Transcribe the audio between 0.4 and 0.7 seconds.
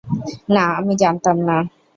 না,